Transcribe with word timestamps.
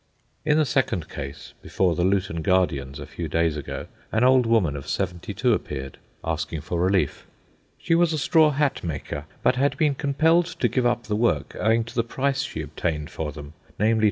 In 0.43 0.57
the 0.57 0.65
second 0.65 1.09
case, 1.09 1.53
before 1.61 1.93
the 1.93 2.03
Luton 2.03 2.41
Guardians 2.41 2.97
a 2.99 3.05
few 3.05 3.27
days 3.27 3.55
ago, 3.55 3.85
an 4.11 4.23
old 4.23 4.47
woman 4.47 4.75
of 4.75 4.87
seventy 4.87 5.31
two 5.31 5.53
appeared, 5.53 5.99
asking 6.23 6.61
for 6.61 6.79
relief. 6.79 7.27
"She 7.77 7.93
was 7.93 8.11
a 8.11 8.17
straw 8.17 8.49
hat 8.49 8.83
maker, 8.83 9.25
but 9.43 9.57
had 9.57 9.77
been 9.77 9.93
compelled 9.93 10.47
to 10.47 10.67
give 10.67 10.87
up 10.87 11.03
the 11.03 11.15
work 11.15 11.55
owing 11.59 11.83
to 11.83 11.93
the 11.93 12.03
price 12.03 12.41
she 12.41 12.63
obtained 12.63 13.11
for 13.11 13.31
them—namely, 13.31 13.99
2. 13.99 13.99